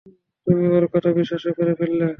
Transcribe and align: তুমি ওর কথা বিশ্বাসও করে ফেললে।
তুমি 0.47 0.65
ওর 0.75 0.85
কথা 0.93 1.09
বিশ্বাসও 1.17 1.51
করে 1.57 1.73
ফেললে। 1.79 2.07